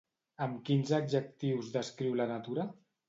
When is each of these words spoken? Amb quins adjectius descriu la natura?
Amb 0.45 0.61
quins 0.69 0.93
adjectius 1.01 1.69
descriu 1.77 2.17
la 2.23 2.27
natura? 2.37 2.67